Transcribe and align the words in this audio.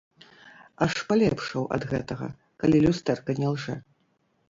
Аж 0.85 0.93
палепшаў 1.11 1.63
ад 1.79 1.83
гэтага, 1.93 2.33
калі 2.65 2.83
люстэрка 2.89 3.41
не 3.45 3.57
лжэ. 3.57 3.81